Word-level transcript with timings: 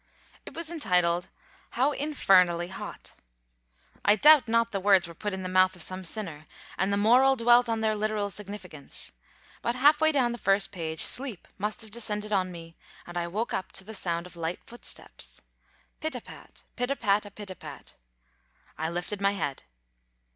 It 0.47 0.55
was 0.55 0.71
entitled, 0.71 1.29
"How 1.77 1.91
infernally 1.91 2.69
Hot!" 2.69 3.13
I 4.03 4.15
doubt 4.15 4.47
not 4.47 4.71
the 4.71 4.79
words 4.79 5.07
were 5.07 5.13
put 5.13 5.31
in 5.31 5.43
the 5.43 5.47
mouth 5.47 5.75
of 5.75 5.83
some 5.83 6.03
sinner, 6.03 6.47
and 6.75 6.91
the 6.91 6.97
moral 6.97 7.35
dwelt 7.35 7.69
on 7.69 7.81
their 7.81 7.95
literal 7.95 8.31
significance. 8.31 9.11
But 9.61 9.75
half 9.75 10.01
way 10.01 10.11
down 10.11 10.31
the 10.31 10.39
first 10.39 10.71
page 10.71 11.01
sleep 11.03 11.47
must 11.59 11.83
have 11.83 11.91
descended 11.91 12.33
on 12.33 12.51
me: 12.51 12.75
and 13.05 13.15
I 13.15 13.27
woke 13.27 13.53
up 13.53 13.71
to 13.73 13.83
the 13.83 13.93
sound 13.93 14.25
of 14.25 14.35
light 14.35 14.61
footsteps. 14.65 15.43
Pit 15.99 16.15
a 16.15 16.21
pat 16.21 16.63
pit 16.75 16.89
a 16.89 16.95
pat 16.95 17.27
a 17.27 17.29
pit 17.29 17.55
pat. 17.59 17.93
I 18.79 18.89
lifted 18.89 19.21
my 19.21 19.33
head. 19.33 19.61